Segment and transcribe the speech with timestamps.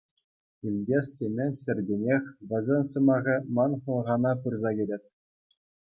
[0.71, 2.23] Итлес темен ҫӗртенех
[2.55, 5.03] вӗсен сӑмахӗ ман хӑлхана пырса кӗрет.